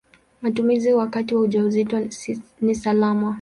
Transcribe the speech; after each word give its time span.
Matumizi 0.41 0.93
wakati 0.93 1.35
wa 1.35 1.41
ujauzito 1.41 1.97
ni 2.61 2.75
salama. 2.75 3.29